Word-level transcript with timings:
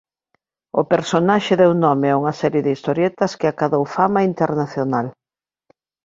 O 0.81 0.83
personaxe 0.91 1.53
deu 1.61 1.71
nome 1.85 2.07
a 2.09 2.17
unha 2.21 2.33
serie 2.41 2.61
de 2.65 2.71
historietas 2.75 3.31
que 3.39 3.47
acadou 3.49 3.83
fama 3.95 4.25
internacional. 4.31 5.07